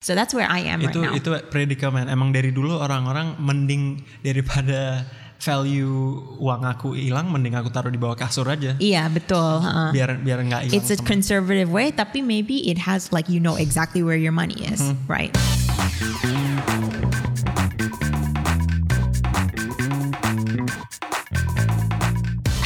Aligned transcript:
So 0.00 0.16
that's 0.16 0.32
where 0.32 0.48
I 0.48 0.64
am 0.64 0.80
itu 0.80 0.96
right 0.96 1.12
now. 1.12 1.20
itu 1.20 1.28
predikamen. 1.52 2.08
Emang 2.08 2.32
dari 2.32 2.48
dulu 2.56 2.72
orang-orang 2.80 3.36
mending 3.36 4.00
daripada 4.24 5.04
value 5.36 6.16
uang 6.40 6.64
aku 6.64 6.96
hilang, 6.96 7.28
mending 7.28 7.52
aku 7.52 7.68
taruh 7.68 7.92
di 7.92 8.00
bawah 8.00 8.16
kasur 8.16 8.48
aja. 8.48 8.80
Iya 8.80 9.12
betul. 9.12 9.60
heeh. 9.60 9.88
Biar 9.92 10.16
biar 10.24 10.40
nggak 10.40 10.62
hilang. 10.72 10.76
It's 10.80 10.88
a 10.88 10.96
conservative 11.04 11.68
way, 11.68 11.92
tapi 11.92 12.24
maybe 12.24 12.72
it 12.72 12.80
has 12.80 13.12
like 13.12 13.28
you 13.28 13.44
know 13.44 13.60
exactly 13.60 14.00
where 14.00 14.16
your 14.16 14.32
money 14.32 14.64
is, 14.64 14.80
Mm-hmm. 14.80 15.04
right? 15.04 15.36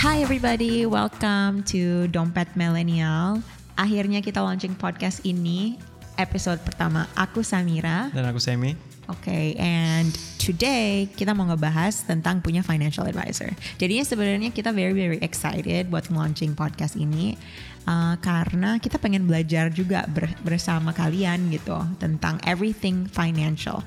Hi 0.05 0.21
everybody, 0.21 0.85
welcome 0.85 1.65
to 1.73 2.07
Dompet 2.13 2.53
Millennial. 2.55 3.41
Akhirnya 3.75 4.21
kita 4.21 4.45
launching 4.45 4.77
podcast 4.77 5.25
ini 5.25 5.81
episode 6.17 6.61
pertama. 6.63 7.07
Aku 7.15 7.43
Samira. 7.43 8.11
Dan 8.13 8.25
aku 8.25 8.39
Semi. 8.39 8.75
Oke, 9.05 9.53
and 9.61 10.09
today 10.41 11.05
kita 11.13 11.37
mau 11.37 11.45
ngebahas 11.45 12.09
tentang 12.09 12.41
punya 12.41 12.65
financial 12.65 13.05
advisor. 13.05 13.53
Jadinya 13.77 14.01
sebenarnya 14.01 14.49
kita 14.49 14.73
very 14.73 14.97
very 14.97 15.21
excited 15.21 15.93
buat 15.93 16.09
launching 16.09 16.57
podcast 16.57 16.97
ini 16.97 17.37
uh, 17.85 18.17
karena 18.25 18.81
kita 18.81 18.97
pengen 18.97 19.29
belajar 19.29 19.69
juga 19.69 20.09
ber- 20.09 20.33
bersama 20.41 20.97
kalian 20.97 21.53
gitu 21.53 21.77
tentang 22.01 22.41
everything 22.49 23.05
financial. 23.05 23.85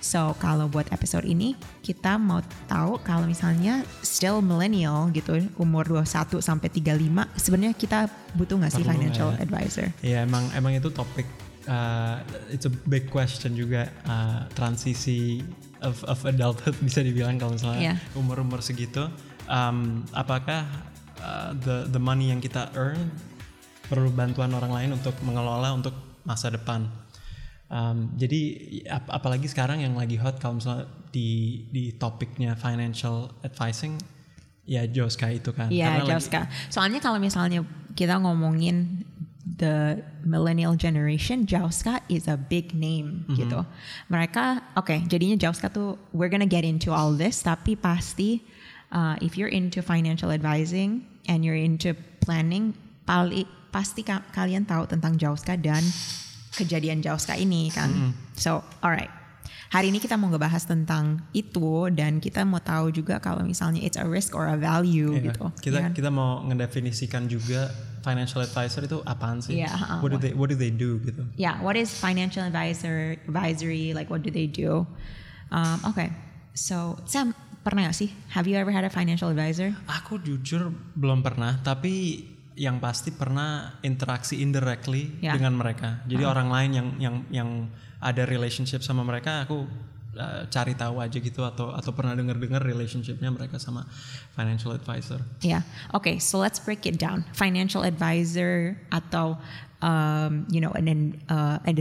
So 0.00 0.32
kalau 0.40 0.68
buat 0.68 0.88
episode 0.92 1.28
ini 1.28 1.56
kita 1.84 2.16
mau 2.16 2.40
tahu 2.68 3.00
kalau 3.04 3.28
misalnya 3.28 3.84
still 4.00 4.40
millennial 4.40 5.12
gitu 5.12 5.44
umur 5.60 5.84
21 5.88 6.40
sampai 6.40 6.68
35 6.72 7.24
sebenarnya 7.40 7.76
kita 7.76 8.08
butuh 8.36 8.60
nggak 8.60 8.72
sih 8.72 8.84
Perlu 8.84 8.92
financial 8.96 9.28
ya? 9.32 9.40
advisor? 9.44 9.86
Ya 10.00 10.18
emang 10.24 10.44
emang 10.56 10.72
itu 10.76 10.88
topik 10.88 11.24
uh, 11.66 12.20
it's 12.48 12.64
a 12.64 12.72
big 12.88 13.08
question 13.08 13.54
juga 13.54 13.88
uh, 14.04 14.44
transisi 14.52 15.40
of, 15.80 16.00
of 16.04 16.24
adulthood 16.24 16.76
bisa 16.86 17.00
dibilang 17.00 17.36
kalau 17.36 17.56
misalnya 17.56 17.94
Yeah. 17.94 17.98
umur-umur 18.16 18.60
segitu 18.60 19.08
um, 19.46 20.02
apakah 20.12 20.64
uh, 21.20 21.52
the 21.56 21.88
the 21.88 22.00
money 22.00 22.32
yang 22.32 22.40
kita 22.40 22.72
earn 22.74 23.12
perlu 23.84 24.08
bantuan 24.08 24.52
orang 24.56 24.72
lain 24.72 24.90
untuk 24.96 25.12
mengelola 25.20 25.76
untuk 25.76 25.92
masa 26.24 26.48
depan. 26.48 26.88
Um, 27.68 28.12
jadi 28.16 28.40
ap- 28.88 29.12
apalagi 29.12 29.44
sekarang 29.44 29.84
yang 29.84 29.92
lagi 29.92 30.16
hot 30.16 30.40
kalau 30.40 30.56
misalnya 30.56 30.88
di 31.12 31.64
di 31.68 31.92
topiknya 31.92 32.56
financial 32.56 33.28
advising 33.44 34.00
ya 34.64 34.88
Joska 34.88 35.28
itu 35.28 35.52
kan. 35.52 35.68
Iya, 35.68 36.00
Karena 36.00 36.16
lagi-. 36.16 36.48
Soalnya 36.72 37.00
kalau 37.04 37.20
misalnya 37.20 37.60
kita 37.92 38.16
ngomongin 38.24 39.04
the 39.64 40.04
millennial 40.20 40.76
generation, 40.76 41.48
Jauska 41.48 42.04
is 42.12 42.28
a 42.28 42.36
big 42.36 42.76
name 42.76 43.24
Mm-hmm. 43.24 43.40
gitu. 43.40 43.64
Mereka, 44.12 44.60
oke, 44.76 44.92
jadinya 45.08 45.40
Jauska 45.40 45.72
tuh 45.72 45.96
we're 46.12 46.28
gonna 46.28 46.44
get 46.44 46.68
into 46.68 46.92
all 46.92 47.16
this, 47.16 47.40
tapi 47.40 47.72
pasti 47.72 48.44
uh, 48.92 49.16
if 49.24 49.40
you're 49.40 49.48
into 49.48 49.80
financial 49.80 50.28
advising 50.28 51.08
and 51.24 51.40
you're 51.40 51.56
into 51.56 51.96
planning, 52.20 52.76
pali, 53.08 53.48
pasti 53.72 54.04
ka- 54.04 54.28
kalian 54.30 54.68
tahu 54.68 54.84
tentang 54.84 55.16
Jauska 55.16 55.56
dan 55.56 55.80
kejadian 56.52 57.00
Jauska 57.00 57.32
ini 57.34 57.72
kan. 57.72 57.88
Mm-hmm. 57.88 58.12
So, 58.36 58.60
alright. 58.84 59.23
Hari 59.70 59.90
ini 59.90 59.98
kita 59.98 60.14
mau 60.14 60.30
ngebahas 60.30 60.64
tentang 60.64 61.18
itu 61.32 61.90
dan 61.90 62.22
kita 62.22 62.46
mau 62.46 62.62
tahu 62.62 62.94
juga 62.94 63.18
kalau 63.18 63.42
misalnya 63.42 63.82
it's 63.82 63.98
a 63.98 64.06
risk 64.06 64.32
or 64.32 64.46
a 64.46 64.54
value 64.54 65.18
Iya, 65.18 65.34
gitu. 65.34 65.44
Kita 65.60 65.78
kan? 65.82 65.90
kita 65.92 66.10
mau 66.10 66.42
ngedefinisikan 66.46 67.26
juga 67.26 67.68
financial 68.00 68.44
advisor 68.44 68.84
itu 68.84 68.98
apaan 69.02 69.40
sih? 69.40 69.58
Iya, 69.58 69.72
uh, 69.72 69.98
what 69.98 70.12
do 70.12 70.18
they 70.20 70.32
what 70.36 70.48
do 70.52 70.56
they 70.56 70.70
do 70.70 71.00
gitu? 71.02 71.24
yeah, 71.34 71.56
what 71.58 71.74
is 71.74 71.90
financial 71.90 72.44
advisor 72.44 73.16
advisory? 73.26 73.90
Like 73.96 74.12
what 74.12 74.22
do 74.22 74.30
they 74.30 74.46
do? 74.46 74.84
Um, 75.50 75.78
okay, 75.88 76.12
so 76.52 76.98
Sam 77.06 77.32
pernah 77.64 77.88
gak 77.88 77.96
sih? 77.96 78.12
Have 78.36 78.44
you 78.44 78.60
ever 78.60 78.70
had 78.70 78.84
a 78.84 78.92
financial 78.92 79.32
advisor? 79.32 79.72
Aku 79.88 80.20
jujur 80.20 80.68
belum 80.94 81.24
pernah, 81.24 81.58
tapi 81.64 82.26
yang 82.54 82.78
pasti 82.78 83.10
pernah 83.10 83.80
interaksi 83.82 84.38
indirectly 84.38 85.10
Ya. 85.18 85.34
dengan 85.34 85.58
mereka. 85.58 86.04
Jadi 86.06 86.22
orang 86.22 86.48
lain 86.52 86.70
yang 86.70 86.88
yang 87.02 87.16
yang 87.32 87.50
ada 88.04 88.28
relationship 88.28 88.84
sama 88.84 89.00
mereka, 89.00 89.48
aku 89.48 89.64
uh, 90.20 90.44
cari 90.52 90.76
tahu 90.76 91.00
aja 91.00 91.18
gitu 91.18 91.40
atau 91.40 91.72
atau 91.72 91.90
pernah 91.96 92.12
dengar-dengar 92.12 92.60
relationshipnya 92.60 93.32
mereka 93.32 93.56
sama 93.56 93.88
financial 94.36 94.76
advisor. 94.76 95.24
Yeah. 95.40 95.64
Okay, 95.96 96.20
so 96.20 96.36
let's 96.36 96.60
break 96.60 96.84
it 96.84 97.00
down. 97.00 97.24
Financial 97.32 97.82
advisor 97.82 98.76
atau 98.92 99.40
um, 99.80 100.46
you 100.52 100.60
know 100.60 100.72
an 100.76 101.16
uh, 101.32 101.58
an, 101.64 101.76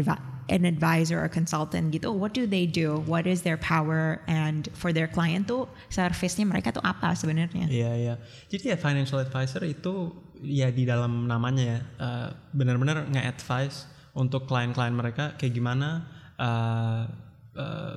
an 0.50 0.64
advisor 0.66 1.20
or 1.20 1.30
consultant 1.30 1.94
gitu. 1.94 2.12
What 2.12 2.34
do 2.34 2.48
they 2.48 2.66
do? 2.66 3.04
What 3.06 3.28
is 3.28 3.44
their 3.44 3.60
power? 3.60 4.24
And 4.28 4.68
for 4.74 4.92
their 4.92 5.08
client 5.08 5.48
tuh 5.48 5.68
service-nya 5.92 6.48
mereka 6.48 6.76
tuh 6.76 6.84
apa 6.84 7.16
sebenarnya? 7.16 7.68
Iya 7.70 7.92
iya. 7.96 8.16
Jadi 8.50 8.74
ya 8.74 8.78
financial 8.80 9.24
advisor 9.24 9.64
itu 9.64 10.12
ya 10.44 10.68
di 10.68 10.84
dalam 10.84 11.28
namanya 11.28 11.64
ya 11.64 11.80
uh, 12.04 12.30
benar-benar 12.52 13.08
nge-advise 13.08 13.93
untuk 14.14 14.46
klien-klien 14.46 14.94
mereka 14.94 15.34
kayak 15.36 15.54
gimana 15.54 16.06
uh, 16.38 17.10
uh, 17.58 17.96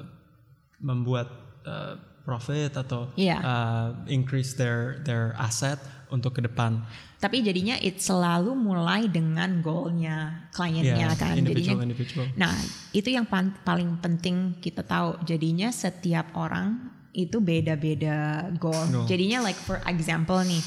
membuat 0.80 1.28
uh, 1.64 1.96
profit 2.24 2.74
atau 2.74 3.12
Iya. 3.14 3.38
uh, 3.38 3.88
increase 4.10 4.58
their 4.58 4.98
their 5.06 5.36
asset 5.38 5.78
untuk 6.10 6.34
ke 6.34 6.42
depan. 6.42 6.82
Tapi 7.16 7.40
jadinya 7.40 7.78
it 7.80 7.98
selalu 7.98 8.52
mulai 8.52 9.08
dengan 9.08 9.62
goalnya 9.62 10.48
kliennya 10.52 11.10
Iya, 11.10 11.16
kan. 11.16 11.34
individual 11.34 11.80
jadinya, 11.80 11.86
individual. 11.86 12.26
Nah 12.36 12.52
itu 12.92 13.08
yang 13.08 13.24
pan- 13.24 13.56
paling 13.62 13.96
penting 13.98 14.58
kita 14.58 14.82
tahu. 14.82 15.16
Jadinya 15.24 15.70
setiap 15.70 16.34
orang 16.36 16.92
itu 17.16 17.40
beda-beda 17.40 18.48
goal. 18.60 18.76
Goal. 18.92 19.08
Jadinya 19.08 19.40
like 19.40 19.56
for 19.56 19.80
example 19.88 20.36
nih, 20.44 20.60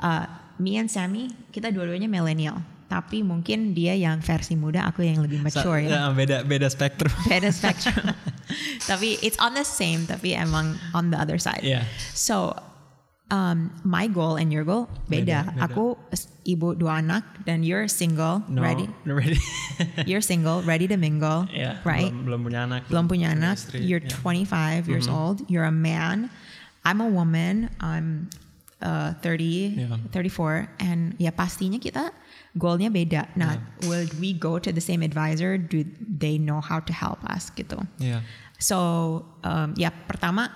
uh, 0.00 0.24
me 0.56 0.78
and 0.78 0.88
Sammy 0.88 1.28
kita 1.52 1.68
dua-duanya 1.68 2.08
millennial. 2.08 2.58
Tapi 2.84 3.24
mungkin 3.24 3.72
dia 3.72 3.92
yang 3.92 4.20
versi 4.20 4.54
muda, 4.54 4.86
aku 4.86 5.02
yang 5.02 5.24
lebih 5.24 5.40
mature 5.40 5.82
ya. 5.82 5.88
ya, 5.88 6.02
beda 6.12 6.44
beda 6.44 6.68
spektrum. 6.68 7.10
Beda 7.32 7.48
spectrum. 7.50 8.12
tapi 8.90 9.16
it's 9.20 9.40
on 9.40 9.56
the 9.56 9.64
same, 9.64 10.04
tapi 10.06 10.36
emang 10.36 10.76
on 10.92 11.10
the 11.10 11.18
other 11.18 11.40
side. 11.40 11.64
Iya. 11.64 11.82
So 12.12 12.52
um, 13.32 13.72
my 13.82 14.06
goal 14.06 14.36
and 14.36 14.52
your 14.52 14.62
goal 14.62 14.86
beda. 15.08 15.24
Beda, 15.24 15.38
beda. 15.56 15.64
Aku 15.66 15.96
ibu 16.44 16.76
dua 16.76 17.00
anak 17.00 17.24
dan 17.48 17.64
you're 17.64 17.88
single, 17.88 18.44
No, 18.52 18.60
ready. 18.60 18.84
ready. 19.08 19.40
You're 20.04 20.20
single, 20.22 20.60
ready 20.62 20.84
to 20.86 21.00
mingle, 21.00 21.48
Ya, 21.50 21.80
right? 21.88 22.12
Belum, 22.12 22.28
belum 22.28 22.40
punya 22.46 22.60
anak. 22.68 22.80
Belum 22.92 23.04
punya 23.08 23.32
anak. 23.32 23.56
istri, 23.58 23.80
You're 23.80 24.04
ya. 24.04 24.12
25 24.12 24.92
years 24.92 25.08
Mm-hmm. 25.08 25.16
old. 25.16 25.40
You're 25.48 25.64
a 25.66 25.72
man. 25.74 26.28
I'm 26.84 27.00
a 27.00 27.08
woman. 27.08 27.72
I'm 27.80 28.28
uh, 28.84 29.16
30, 29.24 29.80
Yeah. 29.80 29.96
34, 30.12 30.68
and 30.78 31.16
ya 31.16 31.32
pastinya 31.32 31.80
kita 31.80 32.12
goalnya 32.54 32.92
beda. 32.92 33.34
Nah, 33.34 33.56
will 33.88 34.06
we 34.20 34.36
go 34.36 34.60
to 34.60 34.70
the 34.70 34.84
same 34.84 35.02
advisor? 35.02 35.56
Do 35.58 35.82
they 35.98 36.36
know 36.38 36.60
how 36.60 36.78
to 36.84 36.92
help 36.92 37.18
us 37.26 37.48
gitu? 37.56 37.80
Iya. 37.98 38.22
So, 38.60 38.78
um, 39.42 39.74
ya 39.74 39.90
pertama 39.90 40.52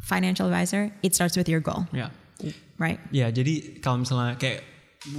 financial 0.00 0.48
advisor, 0.48 0.88
it 1.02 1.12
starts 1.12 1.36
with 1.36 1.50
your 1.50 1.60
goal, 1.60 1.84
Ya. 1.92 2.08
right? 2.80 2.96
Ya, 3.12 3.28
jadi 3.28 3.80
kalau 3.84 4.00
misalnya 4.06 4.36
kayak 4.40 4.64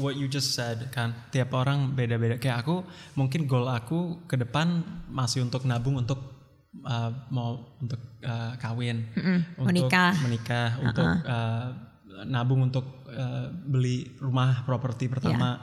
what 0.02 0.18
you 0.18 0.26
just 0.26 0.58
said 0.58 0.90
kan, 0.90 1.14
tiap 1.30 1.54
orang 1.54 1.94
beda-beda. 1.94 2.42
Kayak 2.42 2.66
aku 2.66 2.82
mungkin 3.14 3.46
goal 3.46 3.70
aku 3.70 4.26
ke 4.26 4.34
depan 4.38 4.82
masih 5.10 5.46
untuk 5.46 5.62
nabung 5.70 6.02
untuk 6.02 6.18
uh, 6.82 7.14
mau 7.30 7.78
untuk 7.78 8.02
uh, 8.26 8.58
kawin, 8.58 9.06
untuk 9.62 9.70
menikah. 9.70 10.14
menikah, 10.26 10.68
untuk 10.82 11.06
uh, 11.26 11.70
nabung 12.24 12.64
untuk 12.64 13.04
uh, 13.12 13.52
beli 13.52 14.16
rumah 14.24 14.64
properti 14.64 15.12
pertama. 15.12 15.60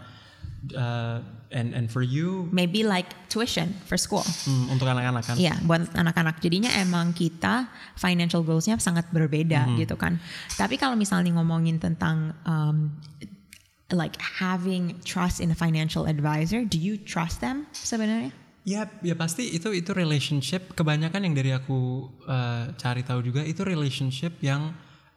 Uh, 0.62 1.18
and 1.50 1.74
and 1.74 1.90
for 1.90 2.06
you 2.06 2.46
Maybe 2.54 2.86
like 2.86 3.10
tuition 3.26 3.74
for 3.82 3.98
school. 3.98 4.22
hmm, 4.22 4.70
untuk 4.70 4.86
anak-anak 4.86 5.26
kan. 5.26 5.34
Iya, 5.34 5.58
buat 5.66 5.90
anak-anak. 5.90 6.38
Jadinya 6.38 6.70
emang 6.78 7.10
kita 7.10 7.66
financial 7.98 8.46
goalsnya 8.46 8.78
sangat 8.78 9.10
berbeda 9.10 9.66
Mm-hmm. 9.66 9.78
gitu 9.82 9.98
kan. 9.98 10.22
Tapi 10.54 10.78
kalau 10.78 10.94
misalnya 10.94 11.34
ngomongin 11.34 11.82
tentang 11.82 12.30
um, 12.46 12.94
like 13.90 14.14
having 14.22 14.96
trust 15.02 15.42
in 15.42 15.50
a 15.50 15.58
financial 15.58 16.06
advisor, 16.06 16.62
do 16.62 16.78
you 16.78 16.94
trust 16.94 17.42
them 17.42 17.66
sebenarnya? 17.74 18.30
Ya, 18.62 18.86
ya 19.02 19.18
pasti 19.18 19.50
itu 19.50 19.74
itu 19.74 19.90
relationship. 19.90 20.78
Kebanyakan 20.78 21.26
yang 21.26 21.34
dari 21.34 21.50
aku 21.50 22.06
uh, 22.30 22.70
cari 22.78 23.02
tahu 23.02 23.18
juga 23.26 23.42
itu 23.42 23.66
relationship 23.66 24.38
yang 24.38 24.70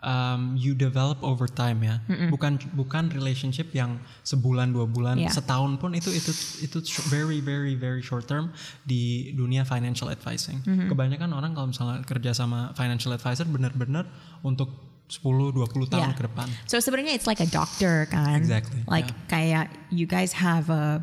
um, 0.06 0.54
you 0.54 0.78
develop 0.78 1.18
over 1.25 1.50
time 1.50 1.81
ya. 1.81 1.98
Bukan 2.30 2.62
bukan 2.78 3.10
relationship 3.10 3.74
yang 3.74 3.98
sebulan 4.22 4.69
dua 4.69 4.86
bulan, 4.86 5.18
Yeah. 5.18 5.34
setahun 5.34 5.81
pun 5.81 5.98
itu 5.98 6.13
itu 6.13 6.30
itu 6.62 6.78
very 7.10 7.42
very 7.42 7.74
very 7.74 8.00
short 8.00 8.30
term 8.30 8.54
di 8.86 9.34
dunia 9.34 9.66
financial 9.66 10.07
advising. 10.07 10.62
Kebanyakan 10.63 11.34
orang 11.34 11.52
kalau 11.52 11.74
misalnya 11.74 12.06
kerja 12.06 12.31
sama 12.31 12.69
financial 12.78 13.10
advisor 13.12 13.50
benar-benar 13.50 14.06
untuk 14.40 14.69
10 15.06 15.22
20 15.54 15.86
tahun 15.86 16.13
Yeah. 16.13 16.18
ke 16.18 16.25
depan. 16.25 16.48
So 16.69 16.78
sebenarnya 16.78 17.13
it's 17.18 17.25
like 17.25 17.42
a 17.42 17.50
doctor 17.50 18.06
kan. 18.10 18.38
Exactly, 18.38 18.86
Like 18.86 19.10
kayak 19.25 19.74
you 19.90 20.06
guys 20.06 20.38
have 20.38 20.69
a 20.69 21.01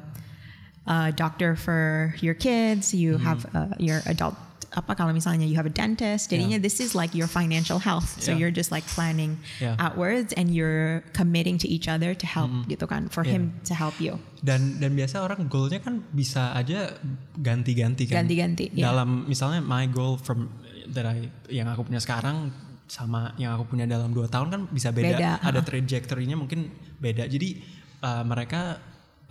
a 0.82 1.14
doctor 1.14 1.54
for 1.54 2.10
your 2.18 2.34
kids, 2.34 2.90
you 2.90 3.14
Mm-hmm. 3.14 3.26
have 3.26 3.40
uh, 3.54 3.70
your 3.78 4.02
adult 4.10 4.34
apa 4.72 4.96
kalau 4.96 5.12
misalnya 5.12 5.44
you 5.44 5.56
have 5.60 5.68
a 5.68 5.72
dentist. 5.72 6.32
Jadinya 6.32 6.56
this 6.56 6.80
is 6.80 6.96
like 6.96 7.12
your 7.12 7.28
financial 7.28 7.76
health. 7.76 8.16
So 8.20 8.32
Yeah. 8.32 8.40
you're 8.40 8.54
just 8.54 8.72
like 8.72 8.84
planning 8.88 9.36
Yeah. 9.60 9.76
Outwards 9.76 10.32
and 10.32 10.48
you're 10.52 11.04
committing 11.12 11.60
to 11.60 11.68
each 11.68 11.86
other 11.92 12.16
to 12.16 12.26
help 12.26 12.48
gitu 12.66 12.88
kan 12.88 13.12
for 13.12 13.20
Yeah. 13.22 13.36
him 13.36 13.42
to 13.68 13.76
help 13.76 14.00
you. 14.00 14.16
Dan 14.40 14.80
dan 14.80 14.96
biasa 14.96 15.20
orang 15.20 15.46
goalnya 15.46 15.78
kan 15.84 16.00
bisa 16.10 16.56
aja 16.56 16.96
ganti-ganti 17.36 18.08
kan. 18.08 18.24
Ganti-ganti, 18.24 18.72
iya. 18.72 18.90
Dalam 18.90 19.28
misalnya 19.28 19.60
my 19.60 19.86
goal 19.92 20.16
from 20.18 20.48
that 20.90 21.06
I 21.06 21.28
yang 21.52 21.68
aku 21.70 21.86
punya 21.86 22.00
sekarang 22.00 22.50
sama 22.90 23.32
yang 23.40 23.56
aku 23.56 23.72
punya 23.72 23.88
dalam 23.88 24.12
dua 24.12 24.28
tahun 24.28 24.48
kan 24.52 24.60
bisa 24.68 24.92
beda. 24.92 25.16
Beda, 25.16 25.30
Ada 25.40 25.60
uh-uh. 25.60 25.64
trajectory-nya 25.64 26.36
mungkin 26.36 26.68
beda. 27.00 27.24
Jadi 27.24 27.60
uh, 28.04 28.24
mereka 28.26 28.76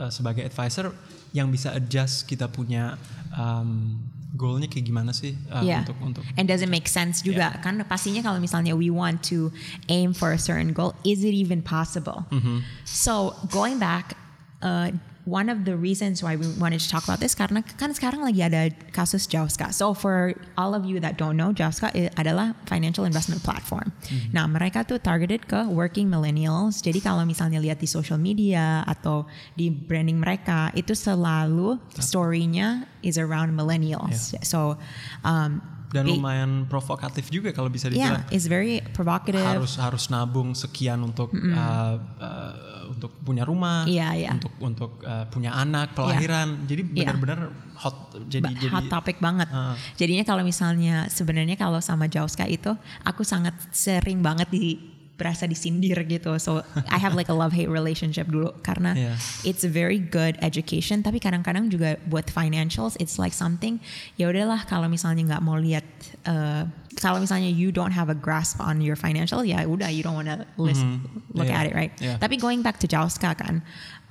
uh, 0.02 0.10
sebagai 0.10 0.42
advisor 0.42 0.90
yang 1.36 1.54
bisa 1.54 1.72
adjust 1.76 2.26
kita 2.26 2.50
punya 2.50 2.98
um, 3.36 4.00
goalnya 4.42 4.66
kayak 4.66 4.90
gimana 4.90 5.14
sih 5.14 5.38
uh, 5.54 5.62
Yeah. 5.62 5.86
untuk 5.86 5.98
untuk 6.02 6.24
and 6.34 6.50
does 6.50 6.66
it 6.66 6.72
make 6.74 6.90
sense 6.90 7.22
juga 7.22 7.62
kan 7.62 7.78
pastinya 7.86 8.26
kalau 8.26 8.42
misalnya 8.42 8.74
we 8.74 8.90
want 8.90 9.22
to 9.22 9.54
aim 9.88 10.18
for 10.18 10.34
a 10.34 10.42
certain 10.42 10.74
goal 10.74 10.98
is 11.06 11.22
it 11.22 11.38
even 11.38 11.62
possible 11.62 12.26
Mm-hmm. 12.34 12.66
so 12.82 13.38
going 13.54 13.78
back 13.78 14.18
uh, 14.66 14.90
one 15.30 15.54
of 15.54 15.70
the 15.70 15.78
reasons 15.78 16.26
why 16.26 16.34
we 16.34 16.50
wanted 16.58 16.82
to 16.82 16.90
talk 16.90 17.06
about 17.06 17.22
this 17.22 17.38
karena 17.38 17.62
kan 17.78 17.94
sekarang 17.94 18.26
lagi 18.26 18.42
ada 18.42 18.74
kasus 18.90 19.30
Jauska 19.30 19.70
so 19.70 19.94
for 19.94 20.34
all 20.58 20.74
of 20.74 20.82
you 20.84 20.98
that 20.98 21.16
don't 21.16 21.38
know 21.38 21.54
Jauska 21.54 21.94
i- 21.94 22.10
adalah 22.18 22.58
financial 22.66 23.06
investment 23.06 23.46
platform. 23.46 23.94
Mm-hmm. 24.10 24.34
nah 24.34 24.50
mereka 24.50 24.82
tuh 24.84 24.98
targeted 24.98 25.46
ke 25.46 25.62
working 25.70 26.10
millennials. 26.10 26.82
Jadi 26.82 27.00
kalau 27.00 27.22
misalnya 27.24 27.62
lihat 27.62 27.78
di 27.78 27.88
social 27.88 28.18
media 28.18 28.82
atau 28.84 29.30
di 29.54 29.70
branding 29.70 30.18
mereka 30.18 30.74
itu 30.74 30.98
selalu 30.98 31.78
story-nya 31.96 32.90
is 33.06 33.18
around 33.18 33.54
millennials. 33.54 34.34
So 34.44 34.78
um, 35.24 35.62
dan 35.92 36.08
lumayan 36.08 36.52
provokatif 36.66 37.28
juga 37.28 37.52
kalau 37.52 37.68
bisa 37.68 37.88
Yeah, 37.88 38.24
dibilang 38.24 38.24
it's 38.32 38.48
very 38.48 38.80
provocative. 38.92 39.44
harus 39.44 39.76
harus 39.76 40.08
nabung 40.08 40.52
sekian 40.54 41.00
untuk 41.02 41.32
uh, 41.32 41.96
uh, 42.18 42.54
untuk 42.92 43.12
punya 43.20 43.44
rumah, 43.44 43.88
Iya, 43.88 44.10
iya. 44.14 44.32
untuk 44.32 44.52
untuk 44.60 44.92
uh, 45.02 45.24
punya 45.28 45.52
anak, 45.54 45.96
pelahiran. 45.96 46.68
Jadi 46.68 46.82
Iya. 46.92 47.12
benar-benar 47.12 47.40
hot 47.76 47.96
jadi 48.28 48.44
Ba- 48.46 48.54
jadi 48.54 48.74
hot 48.74 48.88
topic 48.90 49.18
banget. 49.18 49.48
Heeh. 49.48 49.76
Jadinya 49.96 50.24
kalau 50.24 50.44
misalnya 50.44 51.08
sebenarnya 51.08 51.56
kalau 51.56 51.80
sama 51.80 52.06
Jauska 52.06 52.46
itu 52.46 52.72
aku 53.02 53.24
sangat 53.24 53.56
sering 53.72 54.20
banget 54.20 54.48
di 54.48 54.91
berasa 55.22 55.46
disindir 55.46 56.02
gitu. 56.10 56.34
So 56.42 56.66
I 56.90 56.98
have 56.98 57.14
like 57.14 57.30
a 57.30 57.38
love 57.38 57.54
hate 57.54 57.70
relationship 57.70 58.26
dulu 58.26 58.50
karena 58.66 58.98
Iya. 58.98 59.14
it's 59.46 59.62
a 59.62 59.70
very 59.70 60.02
good 60.02 60.42
education 60.42 61.06
tapi 61.06 61.22
kadang-kadang 61.22 61.70
juga 61.70 62.02
buat 62.10 62.26
financials 62.28 62.98
it's 62.98 63.22
like 63.22 63.38
something 63.38 63.78
ya 64.18 64.34
udahlah 64.34 64.66
kalau 64.66 64.90
misalnya 64.90 65.38
nggak 65.38 65.44
mau 65.46 65.62
lihat 65.62 65.86
uh, 66.26 66.66
kalau 66.98 67.22
misalnya 67.22 67.48
you 67.48 67.70
don't 67.70 67.94
have 67.94 68.10
a 68.10 68.18
grasp 68.18 68.58
on 68.58 68.82
your 68.82 68.98
financial 68.98 69.46
ya 69.46 69.62
udah 69.64 69.88
you 69.88 70.02
don't 70.02 70.18
wanna 70.18 70.50
listen 70.58 71.06
look 71.38 71.46
Iya. 71.46 71.56
at 71.62 71.66
it 71.70 71.76
right. 71.78 71.94
Iya. 72.02 72.18
Tapi 72.18 72.42
going 72.42 72.66
back 72.66 72.82
to 72.82 72.88
Jauska 72.90 73.38
kan, 73.38 73.62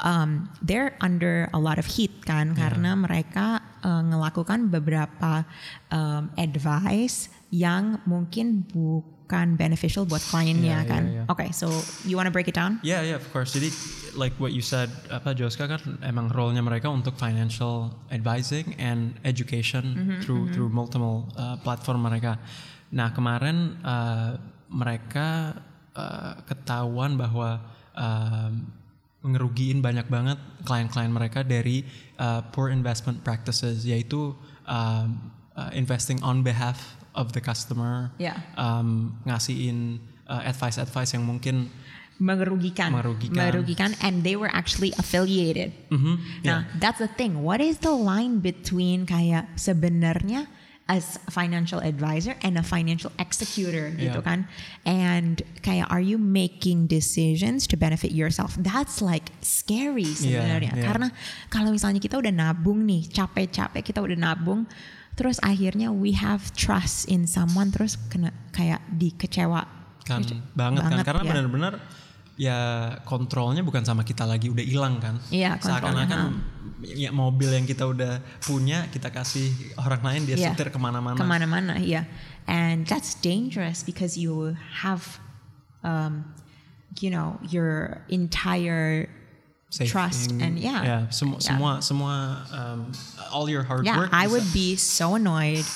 um, 0.00 0.46
they're 0.62 0.94
under 1.02 1.50
a 1.50 1.60
lot 1.60 1.76
of 1.76 1.84
heat 1.98 2.22
kan 2.22 2.54
karena 2.54 2.94
mereka 2.94 3.60
uh, 3.82 4.02
ngelakukan 4.04 4.68
beberapa 4.68 5.44
um, 5.88 6.28
advice 6.36 7.28
yang 7.50 7.98
mungkin 8.06 8.62
bukan 8.68 9.58
beneficial 9.58 10.06
buat 10.06 10.22
kliennya 10.22 10.82
Iya, 10.82 10.90
kan. 10.90 11.02
iya, 11.06 11.14
iya. 11.22 11.24
Okay, 11.26 11.50
so 11.50 11.66
you 12.04 12.14
wanna 12.14 12.30
break 12.30 12.46
it 12.46 12.54
down? 12.54 12.78
Yeah, 12.82 13.02
yeah, 13.02 13.18
of 13.18 13.26
course. 13.30 13.52
Jadi 13.52 13.70
like 14.14 14.34
what 14.38 14.50
you 14.50 14.62
said, 14.62 14.90
apa 15.10 15.34
Joska 15.34 15.66
kan 15.66 15.98
emang 16.02 16.30
role-nya 16.30 16.62
mereka 16.62 16.90
untuk 16.90 17.14
financial 17.14 17.94
advising 18.10 18.74
and 18.78 19.14
education 19.22 19.82
Mm-hmm, 19.94 20.20
through 20.22 20.50
through 20.50 20.70
multiple 20.70 21.26
uh, 21.34 21.54
platform 21.62 22.02
mereka. 22.02 22.38
Nah 22.90 23.14
kemarin 23.14 23.78
uh, 23.82 24.34
mereka 24.70 25.58
uh, 25.94 26.38
ketahuan 26.46 27.14
bahwa 27.14 27.62
um, 27.94 28.66
ngerugiin 29.20 29.84
banyak 29.84 30.08
banget 30.08 30.38
klien-klien 30.64 31.12
mereka 31.12 31.44
dari 31.44 31.84
uh, 32.16 32.40
poor 32.52 32.72
investment 32.72 33.20
practices, 33.20 33.84
yaitu 33.84 34.32
um, 34.64 35.32
uh, 35.56 35.68
investing 35.76 36.16
on 36.24 36.40
behalf 36.40 36.96
of 37.12 37.36
the 37.36 37.42
customer, 37.42 38.08
Yeah. 38.16 38.40
um, 38.56 39.20
ngasihin 39.28 40.00
uh, 40.24 40.40
advice-advice 40.46 41.12
yang 41.12 41.28
mungkin 41.28 41.68
Merugikan. 42.20 42.92
Merugikan. 42.92 43.32
Merugikan 43.32 43.90
and 44.04 44.20
they 44.28 44.36
were 44.36 44.52
actually 44.52 44.92
affiliated. 45.00 45.72
Mhm, 45.88 46.44
Nah, 46.44 46.68
that's 46.76 47.00
the 47.00 47.08
thing. 47.08 47.40
What 47.40 47.64
is 47.64 47.80
the 47.80 47.96
line 47.96 48.44
between 48.44 49.08
kayak 49.08 49.56
sebenarnya 49.56 50.44
as 50.90 51.22
a 51.22 51.30
financial 51.30 51.78
advisor 51.78 52.34
and 52.42 52.58
a 52.58 52.66
financial 52.66 53.14
executor 53.16 53.94
gitu 53.94 54.18
Yeah. 54.18 54.26
kan? 54.26 54.50
And 54.82 55.38
kayak 55.62 55.86
are 55.86 56.02
you 56.02 56.18
making 56.18 56.90
decisions 56.90 57.70
to 57.70 57.78
benefit 57.78 58.10
yourself? 58.10 58.58
That's 58.58 58.98
like 58.98 59.30
scary 59.38 60.10
sebenarnya. 60.10 60.74
yeah. 60.74 60.82
Karena 60.90 61.08
kalau 61.46 61.70
misalnya 61.70 62.02
kita 62.02 62.18
udah 62.18 62.34
nabung 62.34 62.82
nih, 62.82 63.06
capek-capek 63.06 63.86
kita 63.86 64.02
udah 64.02 64.18
nabung, 64.18 64.66
terus 65.14 65.38
akhirnya 65.46 65.94
we 65.94 66.18
have 66.18 66.50
trust 66.58 67.06
in 67.06 67.22
someone 67.30 67.70
terus 67.70 67.94
kena 68.10 68.34
kayak 68.50 68.82
dikecewa 68.90 69.62
kan 70.02 70.26
Kece- 70.26 70.42
banget, 70.58 70.82
kan 70.82 71.06
karena 71.06 71.22
ya. 71.22 71.28
benar-benar 71.30 71.74
ya 72.40 72.58
kontrolnya 73.04 73.60
bukan 73.60 73.84
sama 73.84 74.00
kita 74.00 74.24
lagi 74.24 74.48
udah 74.48 74.64
hilang 74.64 74.96
kan? 74.96 75.20
Iya, 75.28 75.60
kontrolnya, 75.60 76.08
seakan-akan 76.08 76.20
ya 76.80 77.12
mobil 77.12 77.52
yang 77.52 77.68
kita 77.68 77.84
udah 77.84 78.24
punya 78.40 78.88
kita 78.88 79.12
kasih 79.12 79.52
orang 79.76 80.00
lain 80.00 80.20
dia 80.24 80.36
Yeah. 80.40 80.56
setir 80.56 80.72
ke 80.72 80.80
mana-mana. 80.80 81.20
Ke 81.20 81.24
mana-mana 81.28 81.76
yeah 81.76 82.08
and 82.48 82.88
that's 82.88 83.12
dangerous 83.20 83.84
because 83.84 84.16
you 84.16 84.56
have 84.80 85.04
um, 85.84 86.24
you 86.96 87.12
know 87.12 87.36
your 87.52 88.00
entire 88.08 89.12
trust 89.70 90.32
Saving, 90.32 90.40
and 90.42 90.52
yeah. 90.56 90.80
Ya, 90.80 90.98
semua 91.12 91.36
Yeah. 91.36 91.46
semua 91.52 91.72
semua 91.84 92.14
um, 92.56 92.80
all 93.28 93.46
your 93.52 93.62
hard 93.68 93.84
yeah 93.84 94.00
work 94.00 94.10
I 94.16 94.24
would 94.26 94.48
be 94.56 94.80
so 94.80 95.14
annoyed 95.20 95.68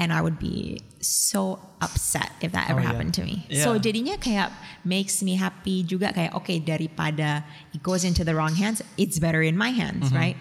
and 0.00 0.08
I 0.10 0.24
would 0.24 0.40
be 0.40 0.80
so 0.98 1.60
upset 1.78 2.32
if 2.40 2.56
that 2.56 2.72
ever 2.72 2.80
Oh, 2.80 2.82
yeah. 2.82 2.88
happened 2.88 3.12
to 3.20 3.22
me 3.22 3.44
so 3.52 3.76
Yeah. 3.76 3.84
jadinya 3.84 4.16
kayak 4.16 4.48
makes 4.82 5.20
me 5.20 5.36
happy 5.36 5.84
juga 5.84 6.10
kayak 6.10 6.32
okay 6.34 6.56
daripada 6.56 7.44
it 7.76 7.84
goes 7.84 8.00
into 8.02 8.24
the 8.24 8.32
wrong 8.32 8.56
hands 8.56 8.80
it's 8.96 9.20
better 9.20 9.44
in 9.44 9.54
my 9.54 9.68
hands 9.68 10.08
right 10.10 10.40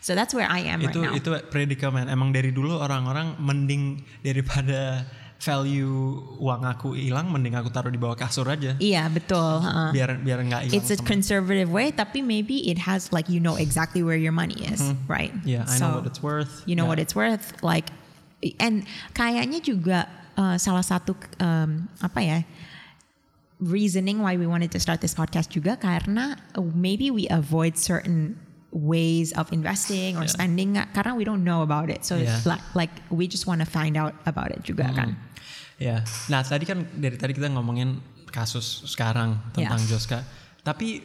so 0.00 0.16
that's 0.16 0.32
where 0.32 0.48
I 0.48 0.64
am 0.64 0.80
Mm-hmm. 0.80 0.88
itu 0.88 0.98
right 0.98 1.12
now 1.12 1.20
itu 1.20 1.52
predikamen 1.52 2.08
emang 2.08 2.32
dari 2.32 2.48
dulu 2.48 2.80
orang-orang 2.80 3.36
mending 3.36 4.00
daripada 4.20 5.04
value 5.44 6.24
uang 6.40 6.64
aku 6.64 6.96
hilang 6.96 7.28
mending 7.28 7.52
aku 7.52 7.68
taruh 7.68 7.92
di 7.92 8.00
bawah 8.00 8.16
kasur 8.16 8.48
aja 8.48 8.76
iya 8.80 9.04
betul 9.08 9.60
heeh. 9.60 9.90
biar 9.92 10.10
biar 10.20 10.38
nggak 10.40 10.62
hilang 10.68 10.76
it's 10.80 10.88
a 10.88 10.96
sama- 10.96 11.04
conservative 11.04 11.68
way 11.68 11.92
tapi 11.92 12.24
maybe 12.24 12.64
it 12.68 12.80
has 12.80 13.12
like 13.12 13.28
you 13.28 13.36
know 13.36 13.56
exactly 13.60 14.00
where 14.00 14.16
your 14.16 14.32
money 14.32 14.56
is 14.64 14.80
right 15.04 15.32
yeah 15.44 15.68
I 15.68 15.76
so 15.76 15.84
know 15.84 15.92
what 16.00 16.06
it's 16.08 16.24
worth 16.24 16.64
you 16.64 16.72
know 16.72 16.88
Yeah. 16.88 16.96
what 16.96 17.00
it's 17.00 17.12
worth 17.12 17.52
like 17.60 17.92
and 18.58 18.84
kayaknya 19.12 19.58
juga 19.58 20.06
uh, 20.36 20.56
salah 20.56 20.84
satu 20.84 21.16
um, 21.40 21.88
apa 21.98 22.20
ya 22.20 22.38
reasoning 23.62 24.18
why 24.20 24.36
we 24.36 24.44
wanted 24.46 24.68
to 24.68 24.80
start 24.82 25.00
this 25.00 25.14
podcast 25.14 25.48
juga 25.48 25.78
karena 25.78 26.36
uh, 26.58 26.64
maybe 26.74 27.08
we 27.08 27.24
avoid 27.30 27.78
certain 27.78 28.36
ways 28.74 29.30
of 29.38 29.46
investing 29.54 30.18
or 30.18 30.26
Yeah. 30.26 30.34
spending 30.34 30.74
karena 30.92 31.14
we 31.14 31.22
don't 31.22 31.46
know 31.46 31.62
about 31.62 31.86
it 31.88 32.02
so 32.02 32.18
Yeah. 32.18 32.42
like, 32.44 32.64
like 32.74 32.94
we 33.08 33.30
just 33.30 33.46
want 33.46 33.62
to 33.62 33.68
find 33.68 33.94
out 33.94 34.18
about 34.26 34.50
it 34.50 34.60
juga 34.66 34.90
kan 34.92 35.14
Ya, 35.74 36.06
nah 36.30 36.38
tadi 36.46 36.70
kan 36.70 36.86
dari 36.94 37.18
tadi 37.18 37.34
kita 37.34 37.50
ngomongin 37.50 37.98
kasus 38.30 38.86
sekarang 38.86 39.42
tentang 39.50 39.82
Ya. 39.82 39.90
Joska, 39.90 40.22
tapi 40.62 41.02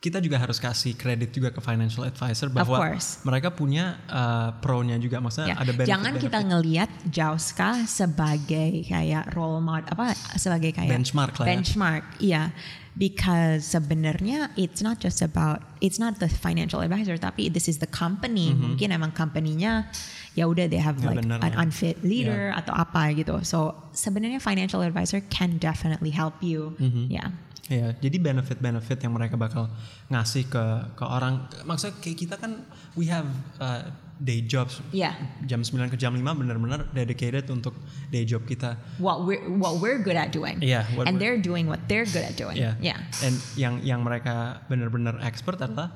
kita 0.00 0.16
juga 0.16 0.40
harus 0.40 0.56
kasih 0.56 0.96
kredit 0.96 1.28
juga 1.28 1.52
ke 1.52 1.60
financial 1.60 2.08
advisor 2.08 2.48
bahwa 2.48 2.80
mereka 3.20 3.52
punya 3.52 4.00
uh, 4.08 4.48
pro-nya 4.56 4.96
juga, 4.96 5.20
maksudnya 5.20 5.52
Ya, 5.52 5.56
ada 5.60 5.72
benefit. 5.76 5.92
jangan 5.92 6.12
kita 6.16 6.38
ngelihat 6.40 6.90
Jauska 7.12 7.84
sebagai 7.84 8.80
kayak 8.88 9.36
role 9.36 9.60
model 9.60 9.92
apa 9.92 10.16
sebagai 10.40 10.72
kayak 10.72 10.88
Benchmark 10.88 11.36
lah 11.36 11.44
ya. 11.44 11.50
benchmark 11.52 12.04
iya. 12.16 12.44
Because 12.90 13.70
sebenarnya 13.70 14.50
it's 14.58 14.82
not 14.82 14.98
just 14.98 15.22
about 15.22 15.62
it's 15.78 16.02
not 16.02 16.18
the 16.18 16.26
financial 16.26 16.82
advisor 16.82 17.14
tapi 17.14 17.46
this 17.46 17.70
is 17.70 17.78
the 17.78 17.86
company. 17.86 18.50
Mungkin 18.50 18.90
emang 18.90 19.14
company-nya 19.14 19.86
ya 20.34 20.50
udah 20.50 20.66
they 20.66 20.82
have 20.82 20.98
Nggak 20.98 21.06
like 21.06 21.22
bener 21.22 21.38
an 21.38 21.54
unfit 21.54 22.02
leader 22.02 22.50
atau 22.50 22.74
apa 22.74 23.14
gitu. 23.14 23.46
So 23.46 23.78
sebenarnya 23.94 24.42
financial 24.42 24.82
advisor 24.82 25.22
can 25.30 25.62
definitely 25.62 26.10
help 26.10 26.42
you. 26.42 26.74
Ya 27.06 27.30
Ya, 27.68 27.92
jadi 27.98 28.16
benefit-benefit 28.18 28.98
yang 29.04 29.12
mereka 29.14 29.36
bakal 29.36 29.68
ngasih 30.08 30.48
ke 30.48 30.64
ke 30.96 31.04
orang, 31.04 31.46
maksudnya 31.62 31.94
kayak 32.00 32.18
kita 32.18 32.34
kan 32.40 32.64
we 32.96 33.06
have 33.06 33.28
uh, 33.60 33.84
day 34.18 34.42
jobs. 34.42 34.82
Iya. 34.90 35.14
Jam 35.46 35.62
9 35.62 35.92
ke 35.92 35.96
jam 35.96 36.12
5 36.12 36.20
benar-benar 36.24 36.90
dedicated 36.90 37.46
untuk 37.48 37.72
day 38.10 38.24
job 38.26 38.42
kita. 38.44 38.74
what 38.98 39.22
we're 39.22 39.40
what 39.60 39.78
we're 39.80 40.00
good 40.02 40.16
at 40.18 40.28
doing 40.28 40.60
Iya, 40.60 40.84
what 40.98 41.08
and 41.08 41.16
they're 41.16 41.40
doing 41.40 41.64
what 41.70 41.80
they're 41.88 42.04
good 42.04 42.26
at 42.26 42.36
doing 42.36 42.58
Ya. 42.58 42.76
yeah 42.82 43.00
Dan 43.22 43.38
yang 43.56 43.74
yang 43.80 44.00
mereka 44.04 44.60
benar-benar 44.68 45.20
expert 45.24 45.56
adalah 45.56 45.94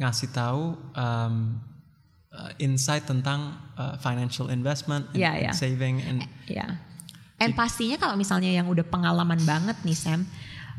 ngasih 0.00 0.34
tahu 0.34 0.74
um, 0.96 1.60
uh, 2.32 2.50
insight 2.58 3.04
tentang 3.04 3.54
uh, 3.76 3.94
financial 4.00 4.48
investment, 4.48 5.10
and, 5.12 5.20
Yeah, 5.20 5.34
and 5.36 5.44
yeah. 5.50 5.54
saving, 5.54 6.00
and 6.02 6.24
Ya. 6.48 6.80
And 7.40 7.56
pastinya 7.56 7.96
kalau 7.96 8.20
misalnya 8.20 8.52
yang 8.52 8.68
udah 8.68 8.84
pengalaman 8.84 9.40
banget 9.48 9.76
nih 9.80 9.96
Sam, 9.96 10.28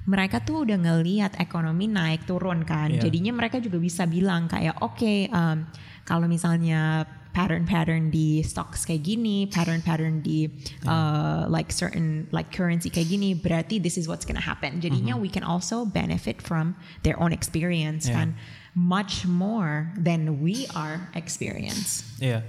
mereka 0.05 0.41
tuh 0.41 0.65
udah 0.65 0.77
ngelihat 0.81 1.37
ekonomi 1.37 1.85
naik 1.85 2.25
turun 2.25 2.65
kan. 2.65 2.89
Iya. 2.89 3.05
Jadinya 3.05 3.33
mereka 3.37 3.61
juga 3.61 3.77
bisa 3.77 4.09
bilang 4.09 4.49
kayak 4.49 4.81
oke 4.81 5.29
um, 5.29 5.67
kalau 6.05 6.25
misalnya 6.25 7.05
pattern-pattern 7.31 8.11
di 8.11 8.43
stocks 8.43 8.83
kayak 8.83 9.07
gini, 9.07 9.47
pattern-pattern 9.47 10.19
di 10.19 10.51
uh, 10.83 11.47
like 11.47 11.71
certain 11.71 12.27
like 12.35 12.51
currency 12.51 12.91
kayak 12.91 13.07
gini, 13.07 13.31
berarti 13.31 13.79
this 13.79 13.95
is 13.95 14.03
what's 14.03 14.27
gonna 14.27 14.43
happen. 14.43 14.83
Jadinya 14.83 15.15
we 15.15 15.31
can 15.31 15.43
also 15.43 15.87
benefit 15.87 16.43
from 16.43 16.75
their 17.07 17.15
own 17.19 17.31
experience 17.31 18.03
Yeah. 18.03 18.17
kan, 18.17 18.29
much 18.75 19.23
more 19.23 19.95
than 19.95 20.43
we 20.43 20.67
are 20.75 21.07
experience. 21.15 22.03
Iya. 22.19 22.43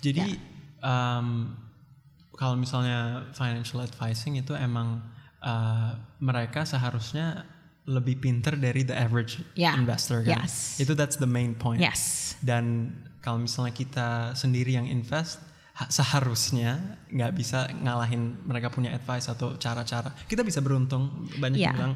Jadi 0.00 0.40
um, 0.80 1.52
kalau 2.32 2.56
misalnya 2.56 3.28
financial 3.36 3.84
advising 3.84 4.40
itu 4.40 4.56
emang 4.56 5.04
uh, 5.42 5.92
mereka 6.18 6.62
seharusnya 6.62 7.44
lebih 7.82 8.18
pinter 8.18 8.54
dari 8.54 8.82
the 8.82 8.94
average 8.94 9.42
Yeah. 9.54 9.74
investor 9.74 10.22
kan. 10.22 10.46
Yes. 10.46 10.78
Itu 10.78 10.94
that's 10.94 11.18
the 11.18 11.26
main 11.26 11.52
point. 11.52 11.82
Yes. 11.82 12.34
Dan 12.38 12.94
kalau 13.18 13.38
misalnya 13.38 13.70
kita 13.70 14.08
sendiri 14.32 14.74
yang 14.74 14.86
invest 14.86 15.42
ha- 15.74 15.90
seharusnya 15.90 16.78
nggak 17.08 17.32
bisa 17.32 17.66
ngalahin 17.74 18.38
mereka 18.42 18.70
punya 18.70 18.90
advice 18.90 19.26
atau 19.26 19.58
cara-cara. 19.58 20.14
Kita 20.24 20.42
bisa 20.42 20.62
beruntung 20.62 21.26
banyak 21.36 21.58
Yeah. 21.58 21.70
yang 21.70 21.74
bilang 21.74 21.94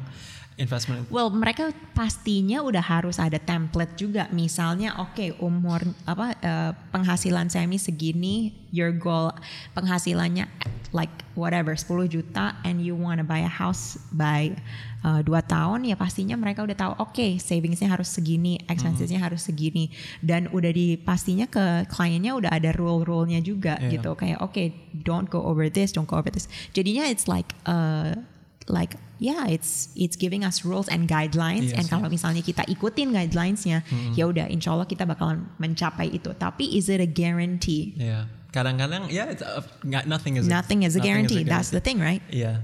investment 0.57 1.05
Well, 1.07 1.29
mereka 1.29 1.69
pastinya 1.93 2.65
udah 2.65 2.81
harus 2.81 3.21
ada 3.21 3.37
template 3.37 3.93
juga. 3.95 4.25
Misalnya, 4.33 4.97
oke, 4.97 5.37
umur 5.39 5.85
apa 6.03 6.33
eh, 6.37 6.71
penghasilan 6.91 7.47
semi 7.47 7.77
segini, 7.77 8.51
your 8.73 8.91
goal 8.91 9.31
penghasilannya 9.73 10.49
like 10.95 11.11
whatever 11.35 11.75
10 11.75 12.07
juta 12.07 12.55
and 12.63 12.79
you 12.79 12.95
wanna 12.95 13.23
buy 13.23 13.43
a 13.43 13.51
house 13.51 13.99
by 14.09 14.55
eh, 15.03 15.21
dua 15.23 15.43
tahun 15.43 15.83
ya 15.83 15.95
pastinya 15.99 16.39
mereka 16.39 16.63
udah 16.63 16.75
tahu 16.75 16.91
oke 17.03 17.27
savingsnya 17.39 17.91
harus 17.91 18.07
segini 18.07 18.55
expensesnya 18.67 19.19
harus 19.19 19.43
segini 19.43 19.91
dan 20.23 20.47
udah 20.49 20.71
di 20.71 20.95
pastinya 20.95 21.43
ke 21.45 21.85
kliennya 21.91 22.33
udah 22.39 22.51
ada 22.51 22.71
rule-rule-nya 22.71 23.43
juga 23.43 23.75
Iya. 23.77 23.99
gitu 23.99 24.15
kayak 24.15 24.39
oke 24.39 24.63
don't 24.95 25.27
go 25.27 25.43
over 25.43 25.67
this 25.67 25.91
don't 25.91 26.07
go 26.07 26.15
over 26.15 26.31
this 26.31 26.47
jadinya 26.71 27.03
it's 27.07 27.27
like 27.27 27.51
uh, 27.67 28.15
like 28.67 28.95
yeah 29.17 29.47
it's 29.47 29.89
it's 29.95 30.13
giving 30.15 30.43
us 30.43 30.61
rules 30.67 30.87
and 30.87 31.07
guidelines. 31.07 31.71
Iya 31.71 31.81
and 31.81 31.85
kalau 31.87 32.07
misalnya 32.11 32.43
kita 32.43 32.67
ikutin 32.67 33.15
guidelinesnya 33.15 33.81
ya 34.13 34.23
udah 34.27 34.47
insya 34.51 34.75
Allah 34.75 34.85
kita 34.85 35.07
bakalan 35.07 35.47
mencapai 35.57 36.11
itu. 36.11 36.31
Tapi 36.35 36.75
is 36.75 36.91
it 36.91 36.99
a 36.99 37.07
guarantee? 37.09 37.95
Ya, 37.97 38.27
kadang-kadang 38.51 39.07
ya 39.07 39.31
it's, 39.31 39.41
uh, 39.41 39.63
nggak- 39.81 40.05
nothing 40.05 40.35
is 40.35 40.45
a, 40.45 40.51
nothing 40.51 40.83
is 40.83 40.93
a 40.95 41.01
guarantee. 41.01 41.41
That's 41.47 41.71
the 41.71 41.79
thing 41.81 41.97
right? 42.03 42.21
Iya, 42.29 42.61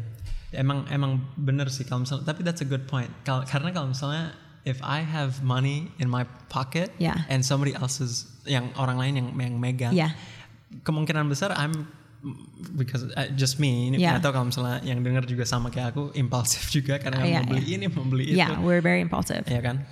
emang 0.51 0.85
emang 0.91 1.23
bener 1.39 1.71
sih 1.71 1.87
kalau 1.87 2.03
misalnya. 2.05 2.27
Tapi 2.29 2.43
that's 2.43 2.61
a 2.61 2.67
good 2.67 2.85
point. 2.85 3.09
Kal- 3.23 3.47
karena 3.47 3.71
kalau 3.71 3.89
misalnya 3.89 4.35
if 4.63 4.79
I 4.83 5.03
have 5.03 5.43
money 5.43 5.91
in 5.99 6.07
my 6.07 6.23
pocket 6.47 6.91
Yeah. 6.99 7.27
and 7.27 7.43
somebody 7.43 7.75
else's 7.75 8.27
yang 8.47 8.71
orang 8.75 8.95
lain 8.99 9.13
yang 9.19 9.27
yang 9.35 9.55
megang, 9.59 9.91
Yeah. 9.95 10.11
kemungkinan 10.83 11.27
besar 11.31 11.51
I'm 11.55 11.87
because 12.73 13.03
uh, 13.13 13.27
just 13.35 13.59
me 13.59 13.91
ini 13.91 13.99
Yeah. 13.99 14.15
tahu 14.17 14.31
kalau 14.31 14.47
misalnya 14.47 14.79
yang 14.81 15.03
denger 15.03 15.27
juga 15.27 15.43
sama 15.43 15.67
kayak 15.67 15.91
aku 15.91 16.15
impulsif 16.15 16.71
juga 16.71 16.95
karena 16.97 17.19
Yeah, 17.21 17.43
mau 17.43 17.51
beli 17.51 17.61
yeah. 17.63 17.75
ini 17.75 17.85
mau 17.91 18.05
beli 18.07 18.25
itu 18.31 18.39
yeah 18.39 18.55
we're 18.63 18.79
very 18.79 19.03
impulsive 19.03 19.43
ya 19.47 19.59
kan 19.59 19.83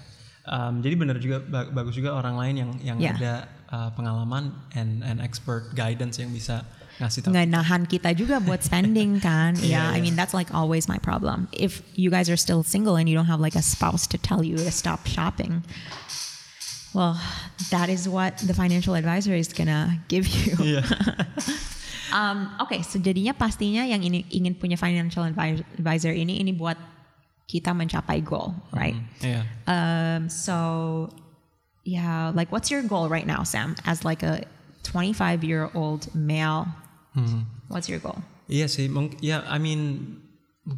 Um, 0.42 0.82
jadi 0.82 0.98
bener 0.98 1.22
juga 1.22 1.38
ba- 1.38 1.70
bagus 1.70 1.94
juga 1.94 2.18
orang 2.18 2.34
lain 2.34 2.56
yang 2.58 2.72
yang 2.82 2.98
Yeah. 2.98 3.14
ada 3.14 3.34
uh, 3.70 3.90
pengalaman 3.94 4.50
and 4.74 5.06
and 5.06 5.22
expert 5.22 5.70
guidance 5.78 6.18
yang 6.18 6.34
bisa 6.34 6.66
ngasih 6.98 7.22
tahu 7.22 7.30
nggak 7.38 7.46
nahan 7.46 7.86
kita 7.86 8.10
juga 8.18 8.42
buat 8.42 8.66
spending 8.66 9.20
kan 9.28 9.54
yeah, 9.62 9.94
Iya, 9.94 9.94
I 9.94 9.98
iya. 10.00 10.02
mean 10.02 10.18
that's 10.18 10.34
like 10.34 10.50
always 10.50 10.90
my 10.90 10.98
problem 10.98 11.46
if 11.54 11.86
you 11.94 12.10
guys 12.10 12.26
are 12.26 12.42
still 12.42 12.66
single 12.66 12.98
and 12.98 13.06
you 13.06 13.14
don't 13.14 13.30
have 13.30 13.38
like 13.38 13.54
a 13.54 13.62
spouse 13.62 14.10
to 14.10 14.18
tell 14.18 14.42
you 14.42 14.58
to 14.58 14.74
stop 14.74 15.06
shopping 15.06 15.62
well 16.98 17.22
that 17.70 17.86
is 17.94 18.10
what 18.10 18.34
the 18.42 18.58
financial 18.58 18.98
advisor 18.98 19.38
is 19.38 19.54
gonna 19.54 20.02
give 20.10 20.26
you 20.26 20.58
Iya. 20.58 20.82
Um, 22.12 22.52
Oke, 22.60 22.84
so 22.84 23.00
jadinya 23.00 23.32
pastinya 23.32 23.84
yang 23.84 24.04
ini 24.04 24.28
ingin 24.30 24.54
punya 24.56 24.76
financial 24.76 25.24
advi- 25.24 25.64
advisor 25.80 26.12
ini 26.12 26.40
ini 26.40 26.52
buat 26.52 26.76
kita 27.48 27.76
mencapai 27.76 28.24
goal, 28.24 28.56
right? 28.72 28.96
Iya. 29.20 29.44
Um, 29.68 30.30
so 30.32 30.56
yeah, 31.84 32.32
like 32.32 32.52
what's 32.52 32.72
your 32.72 32.84
goal 32.84 33.10
right 33.12 33.28
now, 33.28 33.44
Sam? 33.44 33.76
As 33.84 34.04
like 34.04 34.24
a 34.24 34.44
25 34.84 35.44
year 35.44 35.68
old 35.76 36.08
male, 36.16 36.68
Hmm. 37.12 37.44
what's 37.68 37.92
your 37.92 38.00
goal? 38.00 38.24
Iya 38.48 38.72
sih, 38.72 38.88
ya 39.20 39.44
I 39.48 39.60
mean 39.60 40.16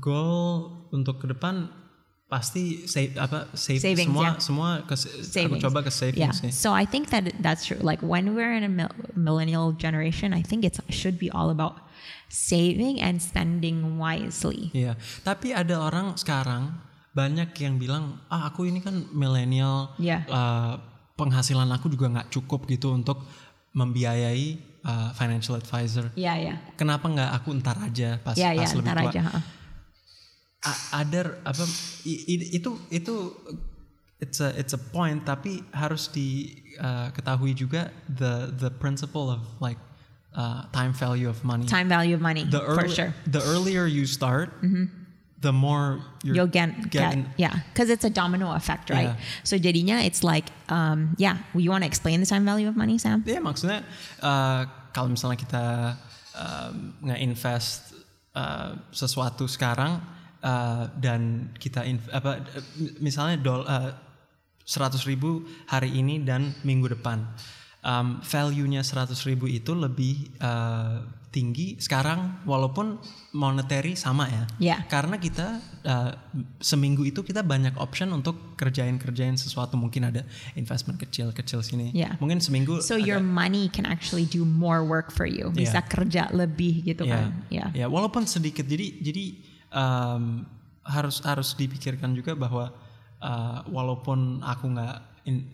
goal 0.01 0.69
untuk 0.89 1.21
ke 1.21 1.29
depan 1.29 1.69
pasti 2.33 2.89
save 2.89 3.13
apa 3.21 3.45
save 3.53 3.77
Savings, 3.77 4.09
semua 4.09 4.25
ya. 4.25 4.31
semua 4.41 4.69
ke 4.81 4.95
aku 4.97 5.21
Savings. 5.21 5.61
coba 5.61 5.79
ke 5.85 5.91
Yeah. 5.93 6.33
savings 6.33 6.37
sih. 6.41 6.49
So 6.49 6.73
I 6.73 6.89
think 6.89 7.13
that 7.13 7.29
that's 7.45 7.69
true. 7.69 7.77
Like 7.77 8.01
when 8.01 8.33
we're 8.33 8.57
in 8.57 8.65
a 8.65 8.73
mil- 8.73 8.97
millennial 9.13 9.69
generation, 9.77 10.33
I 10.33 10.41
think 10.41 10.65
it 10.65 10.81
should 10.89 11.21
be 11.21 11.29
all 11.29 11.53
about 11.53 11.77
saving 12.33 12.97
and 12.97 13.21
spending 13.21 14.01
wisely. 14.01 14.73
Iya, 14.73 14.97
tapi 15.21 15.53
ada 15.53 15.77
orang 15.77 16.17
sekarang 16.17 16.73
banyak 17.13 17.53
yang 17.61 17.77
bilang, 17.77 18.17
ah 18.25 18.49
aku 18.49 18.65
ini 18.65 18.81
kan 18.81 19.05
milenial, 19.13 19.93
Iya. 20.01 20.25
eh, 20.25 20.73
penghasilan 21.13 21.69
aku 21.69 21.93
juga 21.93 22.09
nggak 22.09 22.33
cukup 22.33 22.65
gitu 22.65 22.89
untuk 22.89 23.21
membiayai 23.71 24.73
eh, 24.83 25.09
financial 25.15 25.55
advisor. 25.55 26.11
Yeah, 26.17 26.35
yeah. 26.35 26.57
Kenapa 26.75 27.07
nggak 27.07 27.31
aku 27.37 27.53
ntar 27.61 27.77
aja 27.79 28.19
pas 28.19 28.35
Yeah, 28.35 28.51
pas 28.51 28.67
yeah, 28.67 28.75
lebih 28.75 28.89
ntar 28.89 28.97
tua? 28.99 29.11
aja. 29.13 29.21
ha. 29.23 29.39
Ada 30.96 31.43
apa 31.43 31.65
itu 32.08 32.72
itu 32.88 33.15
it's 34.24 34.39
a 34.39 34.55
it's 34.55 34.72
a 34.72 34.79
point 34.79 35.27
tapi 35.27 35.60
harus 35.75 36.08
diketahui 36.08 37.51
juga 37.51 37.91
the 38.08 38.55
the 38.55 38.72
principle 38.72 39.27
of 39.27 39.43
like 39.60 39.75
uh, 40.39 40.63
time 40.72 40.96
value 40.96 41.27
of 41.27 41.43
money. 41.43 41.67
Time 41.67 41.91
value 41.91 42.15
of 42.15 42.24
money, 42.24 42.48
the 42.48 42.63
for 42.63 42.88
early, 42.88 42.96
sure. 42.96 43.12
Mm-hmm. 43.12 43.32
the 43.36 43.41
earlier 43.43 43.84
you 43.86 44.08
start, 44.08 44.55
the 45.43 45.51
more 45.51 46.00
you're 46.24 46.36
you'll 46.39 46.48
get, 46.48 46.72
get 46.89 47.20
yeah 47.36 47.51
because 47.70 47.91
it's 47.91 48.08
a 48.08 48.10
domino 48.10 48.55
effect 48.55 48.88
right 48.89 49.12
Yeah. 49.12 49.43
so 49.43 49.60
jadinya 49.60 50.00
it's 50.08 50.24
like 50.24 50.48
um 50.72 51.13
yeah 51.20 51.43
you 51.51 51.67
want 51.67 51.84
to 51.84 51.89
explain 51.91 52.24
the 52.24 52.25
time 52.25 52.48
value 52.48 52.72
of 52.72 52.79
money 52.79 52.96
sam 52.96 53.20
Ya 53.27 53.43
maksudnya 53.43 53.84
uh, 54.24 54.63
kalau 54.96 55.12
misalnya 55.12 55.36
kita 55.36 55.65
um, 56.32 56.96
nge-invest 57.03 57.91
uh, 58.39 58.79
sesuatu 58.96 59.43
sekarang 59.51 60.00
uh, 60.43 60.91
dan 61.00 61.50
kita 61.57 61.81
inv- 61.88 62.12
apa 62.12 62.43
uh, 62.43 62.63
misalnya 63.00 63.39
dol 63.39 63.63
uh, 63.63 63.91
100 64.63 64.95
ribu 65.12 65.43
hari 65.67 65.91
ini 65.91 66.23
dan 66.23 66.55
minggu 66.63 66.88
depan. 66.88 67.27
Um, 67.83 68.23
value-nya 68.23 68.79
100 68.79 69.12
ribu 69.27 69.43
itu 69.43 69.75
lebih 69.75 70.31
uh, 70.39 71.03
tinggi 71.35 71.75
sekarang 71.83 72.45
walaupun 72.47 72.95
monetary 73.35 74.00
sama 74.00 74.31
ya. 74.31 74.43
Yeah. 74.71 74.79
karena 74.88 75.19
kita 75.19 75.59
uh, 75.83 76.15
seminggu 76.63 77.03
itu 77.03 77.27
kita 77.27 77.43
banyak 77.43 77.75
option 77.75 78.15
untuk 78.15 78.55
kerjain 78.55 78.95
kerjain 79.03 79.35
sesuatu. 79.35 79.75
Mungkin 79.75 80.15
ada 80.15 80.23
investment 80.55 80.95
kecil 80.95 81.35
kecil 81.35 81.59
sini. 81.59 81.91
Yeah. 81.91 82.15
mungkin 82.23 82.39
seminggu 82.39 82.79
so 82.79 82.95
your 82.95 83.19
money 83.19 83.67
can 83.67 83.83
actually 83.83 84.23
do 84.31 84.47
more 84.47 84.79
work 84.88 85.12
for 85.12 85.27
you. 85.27 85.51
Bisa 85.51 85.83
Yeah. 85.83 85.89
kerja 85.91 86.23
lebih 86.31 86.88
gitu 86.88 87.03
ya. 87.03 87.27
kan. 87.27 87.43
Yeah 87.51 87.67
ya 87.75 87.91
walaupun 87.91 88.23
sedikit. 88.31 88.63
Jadi 88.63 89.03
jadi 89.03 89.25
um, 89.74 90.46
harus 90.84 91.20
harus 91.24 91.53
dipikirkan 91.53 92.13
juga 92.13 92.34
bahwa 92.34 92.70
uh, 93.20 93.60
walaupun 93.68 94.39
aku 94.39 94.65
nggak 94.70 94.96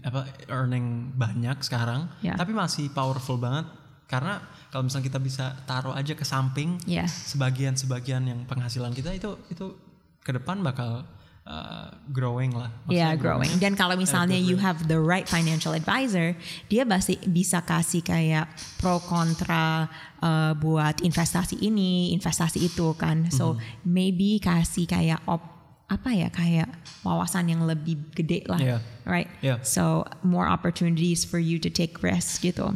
apa 0.02 0.22
earning 0.50 1.14
banyak 1.14 1.62
sekarang 1.62 2.10
Ya. 2.20 2.34
tapi 2.34 2.52
masih 2.52 2.90
powerful 2.90 3.38
banget 3.38 3.70
karena 4.10 4.42
kalau 4.74 4.84
misalnya 4.84 5.06
kita 5.06 5.22
bisa 5.22 5.46
taruh 5.64 5.94
aja 5.94 6.14
ke 6.14 6.26
samping 6.26 6.82
Yeah. 6.90 7.06
sebagian-sebagian 7.06 8.26
yang 8.26 8.40
penghasilan 8.46 8.90
kita 8.92 9.14
itu 9.14 9.38
itu 9.48 9.78
ke 10.20 10.34
depan 10.34 10.60
bakal 10.60 11.06
uh, 11.50 11.90
growing 12.14 12.54
lah 12.54 12.70
Yeah, 12.86 13.12
Maksudnya 13.12 13.18
growing. 13.18 13.52
Dan 13.58 13.74
kalau 13.74 13.98
misalnya 14.06 14.38
you 14.38 14.62
have 14.62 14.86
the 14.86 15.02
right 15.02 15.26
financial 15.26 15.74
advisor, 15.74 16.38
dia 16.70 16.86
pasti 16.86 17.18
bisa 17.26 17.66
kasih 17.66 18.06
kayak 18.06 18.46
pro 18.78 19.02
kontra 19.02 19.90
uh, 20.22 20.54
buat 20.54 21.02
investasi 21.02 21.58
ini, 21.60 22.14
investasi 22.14 22.62
itu 22.64 22.94
kan. 22.96 23.28
So 23.34 23.58
maybe 23.82 24.38
kasih 24.38 24.86
kayak 24.86 25.26
op 25.26 25.42
apa 25.90 26.14
ya 26.14 26.30
kayak 26.30 26.70
wawasan 27.02 27.50
yang 27.50 27.66
lebih 27.66 28.14
gede 28.14 28.46
lah, 28.46 28.62
Yeah. 28.62 28.80
right? 29.10 29.26
Yeah. 29.42 29.58
So 29.66 30.06
more 30.22 30.46
opportunities 30.46 31.26
for 31.26 31.42
you 31.42 31.58
to 31.58 31.74
take 31.74 32.06
risks 32.06 32.38
gitu. 32.38 32.70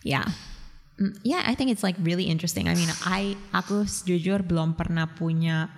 Yeah. 0.00 0.24
Mm, 0.96 1.20
Yeah, 1.20 1.44
I 1.44 1.52
think 1.52 1.68
it's 1.68 1.84
like 1.84 2.00
really 2.00 2.24
interesting. 2.24 2.72
I 2.72 2.74
mean, 2.78 2.88
I 3.04 3.36
aku 3.52 3.84
jujur 3.84 4.40
belum 4.48 4.80
pernah 4.80 5.12
punya 5.12 5.68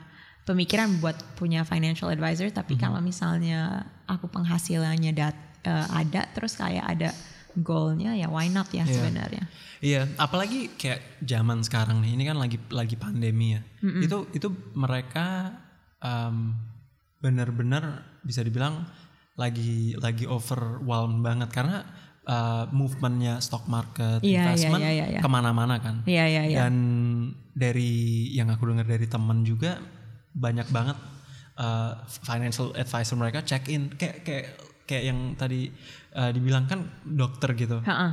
pemikiran 0.46 1.02
buat 1.02 1.18
punya 1.34 1.66
financial 1.66 2.08
advisor, 2.08 2.48
tapi 2.54 2.78
kalau 2.78 3.02
misalnya 3.02 3.82
aku 4.06 4.30
penghasilannya 4.30 5.10
dat, 5.12 5.34
eh, 5.66 5.86
ada 5.90 6.30
terus 6.30 6.54
kayak 6.54 6.86
ada 6.86 7.10
goalnya 7.56 8.12
ya 8.14 8.28
why 8.30 8.46
not 8.46 8.70
ya 8.70 8.86
Iya. 8.86 8.94
sebenarnya. 8.94 9.44
Iya, 9.82 10.00
apalagi 10.16 10.72
kayak 10.78 11.20
zaman 11.20 11.60
sekarang 11.66 12.00
nih, 12.00 12.14
ini 12.16 12.24
kan 12.24 12.38
lagi 12.38 12.56
lagi 12.70 12.96
pandemi 12.96 13.58
ya. 13.58 13.60
Itu 13.82 14.30
itu 14.32 14.48
mereka 14.72 15.52
um, 16.00 16.54
benar-benar 17.20 18.06
bisa 18.22 18.40
dibilang 18.46 18.86
lagi 19.36 19.92
lagi 20.00 20.24
overwhelmed 20.24 21.20
banget 21.20 21.52
karena 21.52 21.84
uh, 22.24 22.64
movementnya 22.72 23.40
stock 23.40 23.68
market, 23.68 24.20
Iya, 24.20 24.30
iya, 24.30 24.40
investment 24.48 24.82
iya, 24.84 24.92
iya, 24.92 25.06
iya. 25.16 25.20
ke 25.20 25.28
mana-mana 25.28 25.76
kan. 25.80 26.06
Iya 26.08 26.24
iya 26.28 26.42
iya. 26.48 26.56
Dan 26.64 26.74
dari 27.52 28.28
yang 28.32 28.48
aku 28.52 28.68
dengar 28.68 28.84
dari 28.88 29.08
teman 29.08 29.44
juga 29.44 29.76
banyak 30.37 30.69
banget 30.69 30.97
uh, 31.57 31.97
financial 32.23 32.76
advisor 32.76 33.16
mereka 33.16 33.40
check 33.40 33.66
in 33.73 33.88
kayak 33.97 34.21
kayak 34.23 34.47
kayak 34.87 35.05
yang 35.11 35.35
tadi 35.35 35.73
uh, 36.14 36.31
dibilang 36.31 36.71
kan 36.71 36.87
dokter 37.02 37.57
gitu. 37.59 37.83
Uh, 37.83 38.12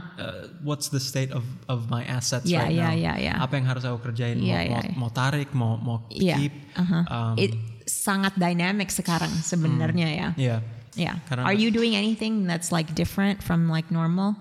what's 0.66 0.90
the 0.90 0.98
state 0.98 1.30
of 1.30 1.46
of 1.70 1.86
my 1.86 2.02
assets 2.10 2.50
Iya, 2.50 2.66
right 2.66 2.74
iya, 2.74 2.88
now? 2.90 2.94
iya, 2.98 3.14
iya. 3.22 3.34
Apa 3.38 3.62
yang 3.62 3.68
harus 3.70 3.86
aku 3.86 4.10
kerjain? 4.10 4.42
Iya, 4.42 4.66
mau, 4.66 4.74
mau, 4.74 4.82
iya. 4.82 4.94
mau 4.98 5.10
tarik, 5.14 5.50
mau 5.54 5.72
mau 5.78 5.98
Iya. 6.10 6.36
keep. 6.42 6.54
aha. 6.74 7.00
Um, 7.06 7.36
It 7.38 7.54
sangat 7.86 8.34
dynamic 8.40 8.90
sekarang 8.90 9.30
sebenarnya 9.30 10.08
ya. 10.10 10.30
Iya. 10.34 10.58
Yeah. 10.98 11.16
Karena- 11.30 11.46
Are 11.46 11.54
you 11.58 11.70
doing 11.70 11.94
anything 11.94 12.48
that's 12.50 12.72
like 12.74 12.94
different 12.98 13.42
from 13.46 13.70
like 13.70 13.92
normal? 13.94 14.34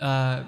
Uh, 0.00 0.44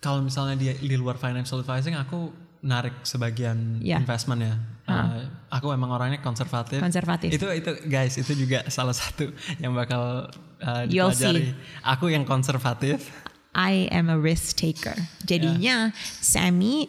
kalau 0.00 0.24
misalnya 0.24 0.56
di, 0.56 0.72
di 0.72 0.96
luar 0.96 1.16
financial 1.16 1.60
advising, 1.60 1.96
aku 1.96 2.32
narik 2.62 2.94
sebagian 3.02 3.80
Iya. 3.80 4.00
investment 4.00 4.40
ya. 4.42 4.54
Uh, 4.86 5.26
aku 5.50 5.74
emang 5.74 5.90
orangnya 5.90 6.22
konservatif. 6.22 6.78
Konservatif. 6.78 7.34
Itu 7.34 7.50
itu 7.50 7.70
guys, 7.90 8.14
itu 8.14 8.32
juga 8.38 8.62
salah 8.76 8.94
satu 8.94 9.28
yang 9.58 9.74
bakal 9.74 10.30
uh, 10.62 10.84
You'll 10.86 11.10
dipelajari. 11.10 11.52
see. 11.52 11.82
Aku 11.82 12.06
yang 12.06 12.22
konservatif. 12.22 13.10
I 13.56 13.88
am 13.90 14.12
a 14.12 14.18
risk 14.20 14.60
taker. 14.60 14.94
Jadinya 15.24 15.90
Sammy 16.20 16.86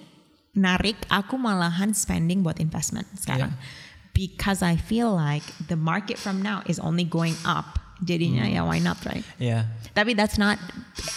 narik 0.54 1.00
aku 1.08 1.40
malahan 1.40 1.96
spending 1.96 2.44
buat 2.44 2.60
investment 2.60 3.08
sekarang. 3.16 3.56
Because 4.14 4.66
I 4.66 4.76
feel 4.76 5.14
like 5.14 5.46
the 5.70 5.78
market 5.78 6.18
from 6.18 6.42
now 6.42 6.66
is 6.66 6.82
only 6.82 7.06
going 7.06 7.38
up. 7.46 7.78
Jadinya 8.04 8.46
ya 8.46 8.62
why 8.62 8.78
not 8.78 9.02
right? 9.06 9.26
Ya. 9.42 9.66
Tapi 9.98 10.14
that's 10.14 10.38
not 10.38 10.62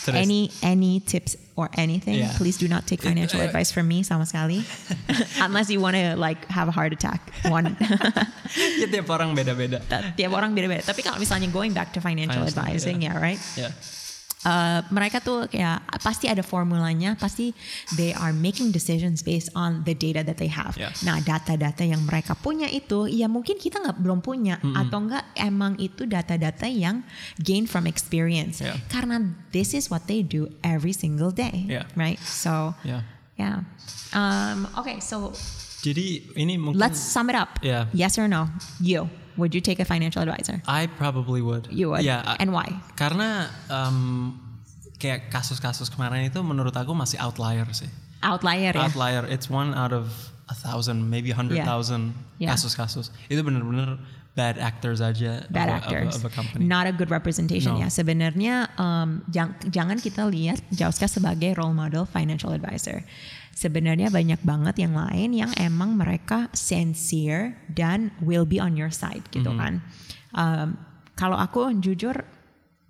Terus- 0.04 0.16
any 0.16 0.48
any 0.64 1.00
tips 1.04 1.36
or 1.60 1.68
anything. 1.76 2.24
Yeah. 2.24 2.32
Please 2.40 2.56
do 2.56 2.68
not 2.72 2.88
take 2.88 3.04
financial 3.04 3.40
advice 3.44 3.68
from 3.68 3.84
me 3.84 4.00
sama 4.00 4.24
sekali. 4.24 4.64
Unless 5.44 5.68
you 5.68 5.80
want 5.80 6.00
to 6.00 6.16
like 6.16 6.48
have 6.48 6.72
a 6.72 6.74
heart 6.74 6.96
attack. 6.96 7.20
One. 7.44 7.76
ya 8.80 8.86
tiap 8.88 9.12
orang 9.12 9.36
beda-beda. 9.36 9.84
Tiap 10.16 10.32
orang 10.32 10.56
beda-beda. 10.56 10.80
Tapi 10.80 11.04
kalau 11.04 11.20
misalnya 11.20 11.52
going 11.52 11.76
back 11.76 11.92
to 11.92 12.00
financial 12.00 12.48
Financial, 12.48 12.64
advising 12.64 13.04
ya, 13.04 13.12
right? 13.20 13.40
Ya. 13.60 13.68
Uh, 14.40 14.80
mereka 14.88 15.20
tuh 15.20 15.44
kayak 15.52 15.84
pasti 16.00 16.24
ada 16.24 16.40
formulanya, 16.40 17.12
pasti 17.12 17.52
they 18.00 18.16
are 18.16 18.32
making 18.32 18.72
decisions 18.72 19.20
based 19.20 19.52
on 19.52 19.84
the 19.84 19.92
data 19.92 20.24
that 20.24 20.40
they 20.40 20.48
have. 20.48 20.80
Yeah. 20.80 20.96
Nah, 21.04 21.20
data-data 21.20 21.84
yang 21.84 22.08
mereka 22.08 22.32
punya 22.32 22.64
itu, 22.72 23.04
ya 23.04 23.28
mungkin 23.28 23.60
kita 23.60 23.84
nggak 23.84 24.00
belum 24.00 24.24
punya 24.24 24.56
atau 24.64 24.96
enggak 25.04 25.28
emang 25.36 25.76
itu 25.76 26.08
data-data 26.08 26.64
yang 26.72 27.04
gain 27.36 27.68
from 27.68 27.84
experience. 27.84 28.64
Yeah. 28.64 28.80
Karena 28.88 29.20
this 29.52 29.76
is 29.76 29.92
what 29.92 30.08
they 30.08 30.24
do 30.24 30.48
every 30.64 30.96
single 30.96 31.28
day, 31.36 31.68
Yeah. 31.68 31.84
right? 31.92 32.16
So, 32.24 32.72
Ya. 32.80 33.04
yeah. 33.36 33.68
Um, 34.16 34.72
okay, 34.80 35.04
so 35.04 35.36
Jadi 35.80 36.36
ini 36.36 36.60
mungkin 36.60 36.76
let's 36.76 37.00
sum 37.00 37.28
it 37.32 37.36
up. 37.36 37.56
Yeah. 37.64 37.88
Yes 37.96 38.20
or 38.20 38.28
no? 38.28 38.48
You, 38.80 39.08
would 39.36 39.54
you 39.54 39.60
take 39.60 39.78
a 39.78 39.84
financial 39.84 40.22
advisor? 40.22 40.62
I 40.66 40.86
probably 40.86 41.42
would. 41.42 41.68
You 41.70 41.90
would. 41.94 42.02
Ya, 42.02 42.36
and 42.38 42.52
why? 42.52 42.66
karena 42.96 43.46
um, 43.70 44.38
kayak 44.98 45.30
kasus-kasus 45.30 45.88
kemarin 45.88 46.28
itu 46.28 46.40
menurut 46.42 46.76
aku 46.76 46.92
masih 46.92 47.16
outlier 47.20 47.66
sih. 47.72 47.88
Outlier 48.20 48.76
ya. 48.76 48.84
Outlier, 48.84 49.24
it's 49.30 49.48
one 49.48 49.72
out 49.72 49.96
of 49.96 50.12
a 50.50 50.54
thousand, 50.54 51.08
maybe 51.08 51.30
a 51.32 51.36
hundred 51.38 51.64
thousand 51.64 52.12
Yeah. 52.36 52.52
kasus-kasus. 52.52 53.08
Itu 53.32 53.40
bener-bener 53.40 53.96
bad 54.36 54.56
actors 54.62 55.02
aja 55.02 55.42
bad 55.50 55.68
of, 55.68 55.82
actors, 55.82 56.14
of, 56.16 56.22
a, 56.24 56.28
of 56.28 56.32
a 56.32 56.32
company. 56.32 56.62
not 56.64 56.86
a 56.86 56.94
good 56.94 57.10
representation 57.10 57.74
No. 57.76 57.82
ya. 57.82 57.88
Sebenarnya 57.90 58.70
um, 58.78 59.20
jang- 59.28 59.56
jangan 59.68 59.98
kita 59.98 60.24
lihat 60.28 60.62
Jauska 60.70 61.10
sebagai 61.10 61.56
role 61.58 61.74
model 61.74 62.06
financial 62.06 62.54
advisor. 62.54 63.02
Sebenarnya 63.60 64.08
banyak 64.08 64.40
banget 64.40 64.80
yang 64.80 64.96
lain 64.96 65.36
yang 65.36 65.52
emang 65.60 65.92
mereka 65.92 66.48
sincere 66.56 67.60
dan 67.68 68.08
will 68.24 68.48
be 68.48 68.56
on 68.56 68.72
your 68.72 68.88
side 68.88 69.20
gitu 69.28 69.52
Mm-hmm. 69.52 69.60
kan. 69.60 69.74
Um, 70.32 70.68
kalau 71.12 71.36
aku 71.36 71.68
jujur 71.76 72.24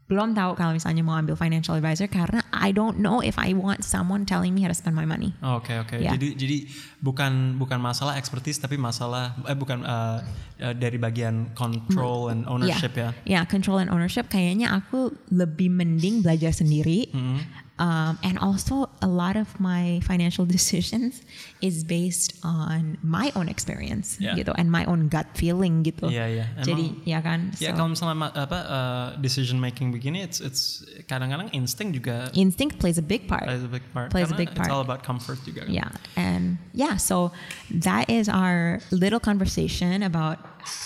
belum 0.06 0.34
tahu 0.34 0.58
kalau 0.58 0.74
misalnya 0.74 1.06
mau 1.06 1.14
ambil 1.14 1.38
financial 1.38 1.78
advisor 1.78 2.10
karena 2.10 2.42
I 2.50 2.74
don't 2.74 2.98
know 2.98 3.22
if 3.22 3.38
I 3.38 3.54
want 3.54 3.86
someone 3.86 4.26
telling 4.26 4.50
me 4.50 4.66
how 4.66 4.70
to 4.70 4.74
spend 4.74 4.98
my 4.98 5.06
money. 5.06 5.38
Oke 5.38 5.78
oke. 5.78 6.02
Ya. 6.02 6.18
Jadi 6.18 6.34
jadi 6.34 6.56
bukan 6.98 7.54
bukan 7.54 7.78
masalah 7.78 8.18
expertise 8.18 8.58
tapi 8.58 8.74
masalah 8.74 9.38
eh 9.46 9.54
bukan 9.54 9.86
uh, 9.86 10.18
uh, 10.58 10.74
dari 10.74 10.98
bagian 10.98 11.54
control 11.54 12.34
and 12.34 12.42
ownership 12.50 12.98
ya. 12.98 13.14
Ya, 13.22 13.46
control 13.46 13.86
and 13.86 13.90
ownership 13.94 14.26
kayaknya 14.26 14.74
aku 14.74 15.14
lebih 15.30 15.70
mending 15.70 16.26
belajar 16.26 16.50
sendiri. 16.50 17.14
Mm-hmm. 17.14 17.69
Um, 17.80 18.20
and 18.20 18.36
also 18.36 18.92
a 19.00 19.08
lot 19.08 19.40
of 19.40 19.48
my 19.56 20.04
financial 20.04 20.44
decisions 20.56 21.24
is 21.64 21.80
based 21.80 22.36
on 22.44 23.00
my 23.00 23.32
own 23.32 23.48
experience 23.48 24.20
Yeah. 24.20 24.36
gitu 24.36 24.52
and 24.60 24.68
my 24.68 24.84
own 24.84 25.08
gut 25.08 25.32
feeling 25.32 25.80
gitu. 25.80 26.12
Iya, 26.12 26.26
iya. 26.28 26.46
Jadi 26.60 27.00
ya 27.08 27.24
kan. 27.24 27.56
Ya 27.56 27.72
so 27.72 27.80
kalau 27.80 27.88
misalnya 27.96 28.28
apa 28.36 28.58
uh, 28.68 29.06
decision 29.24 29.56
making 29.56 29.96
begini, 29.96 30.20
it's 30.20 30.44
it's 30.44 30.84
kadang-kadang 31.08 31.48
insting 31.56 31.88
juga 31.96 32.28
instinct 32.36 32.76
plays 32.76 33.00
a 33.00 33.06
big 33.06 33.24
part. 33.24 33.48
plays 33.48 33.64
a 33.64 33.72
big 33.72 33.84
part. 33.96 34.12
Plays 34.12 34.28
a 34.28 34.36
big 34.36 34.52
It's 34.52 34.68
all 34.68 34.84
about 34.84 35.00
comfort 35.00 35.40
juga. 35.48 35.64
kan. 35.64 35.72
Yeah, 35.72 35.88
and 36.20 36.60
yeah, 36.76 37.00
so 37.00 37.32
that 37.72 38.12
is 38.12 38.28
our 38.28 38.84
little 38.92 39.24
conversation 39.24 40.04
about 40.04 40.36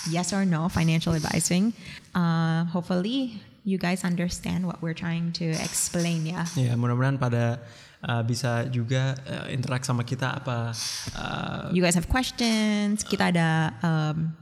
yes 0.07 0.31
or 0.31 0.47
no 0.47 0.71
financial 0.71 1.11
advising. 1.11 1.75
Uh, 2.15 2.63
hopefully, 2.71 3.43
you 3.65 3.81
guys 3.81 4.05
understand 4.05 4.63
what 4.69 4.77
we're 4.79 4.95
trying 4.95 5.33
to 5.33 5.49
explain. 5.65 6.21
Yeah. 6.29 6.45
Ya 6.53 6.77
mudah-mudahan 6.77 7.17
pada 7.17 7.65
uh, 8.05 8.21
bisa 8.21 8.69
juga 8.69 9.17
uh, 9.25 9.49
interact 9.49 9.89
sama 9.89 10.05
kita 10.05 10.37
apa 10.37 10.69
uh, 11.17 11.73
You 11.73 11.81
guys 11.81 11.97
have 11.97 12.05
questions? 12.05 13.01
Kita 13.01 13.33
ada, 13.33 13.73
um, 13.81 14.37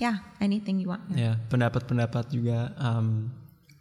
yeah, 0.00 0.24
anything 0.40 0.80
you 0.80 0.88
want. 0.88 1.04
ya 1.12 1.36
pendapat-pendapat 1.52 2.32
juga 2.32 2.72
um, 2.80 3.28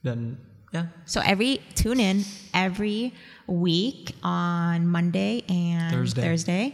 dan 0.03 0.35
ya 0.75 0.91
So 1.07 1.23
every 1.23 1.63
tune 1.75 2.03
in 2.03 2.27
every 2.51 3.15
week 3.47 4.11
on 4.23 4.87
Monday 4.91 5.47
and 5.47 5.91
Thursday. 5.91 6.23
Thursday. 6.23 6.65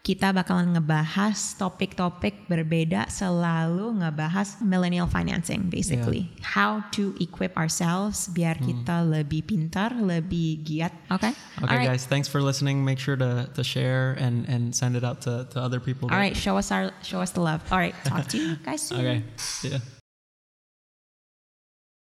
Kita 0.00 0.32
bakalan 0.32 0.72
ngebahas 0.72 1.36
topik-topik 1.60 2.48
berbeda 2.48 3.12
selalu 3.12 4.00
ngebahas 4.00 4.64
millennial 4.64 5.04
financing 5.04 5.68
basically. 5.68 6.32
How 6.40 6.80
to 6.96 7.12
equip 7.20 7.52
ourselves 7.60 8.32
biar 8.32 8.56
kita 8.64 9.04
lebih 9.04 9.44
pintar, 9.44 9.92
lebih 9.92 10.64
giat. 10.64 10.96
Okay? 11.12 11.36
Okay, 11.60 11.68
Alright. 11.68 11.88
guys, 11.92 12.08
thanks 12.08 12.32
for 12.32 12.40
listening. 12.40 12.80
Make 12.80 12.96
sure 12.96 13.20
to, 13.20 13.52
to 13.52 13.62
share 13.62 14.16
and, 14.16 14.48
and 14.48 14.72
send 14.72 14.96
it 14.96 15.04
out 15.04 15.20
to, 15.28 15.44
to 15.52 15.60
other 15.60 15.84
people. 15.84 16.08
All 16.08 16.16
right, 16.16 16.36
show 16.36 16.56
us 16.56 16.72
our 16.72 16.96
show 17.04 17.20
us 17.20 17.36
the 17.36 17.44
love. 17.44 17.60
All 17.68 17.78
right, 17.78 17.94
talk 18.08 18.24
to 18.32 18.38
you 18.40 18.56
guys 18.64 18.80
soon. 18.88 19.04
Okay. 19.04 19.18
See 19.36 19.76
ya. 19.76 19.99